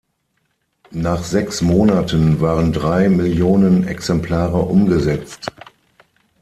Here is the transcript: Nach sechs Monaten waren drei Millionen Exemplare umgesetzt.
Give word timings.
Nach 0.95 1.23
sechs 1.23 1.61
Monaten 1.61 2.39
waren 2.41 2.73
drei 2.73 3.07
Millionen 3.07 3.87
Exemplare 3.87 4.57
umgesetzt. 4.57 5.51